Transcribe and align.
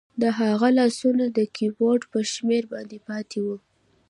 د 0.21 0.23
هغه 0.39 0.67
لاسونه 0.79 1.25
د 1.37 1.39
کیبورډ 1.55 2.01
په 2.11 2.19
شمیرو 2.31 2.71
باندې 2.73 2.97
پاتې 3.07 3.37
وو 3.45 3.57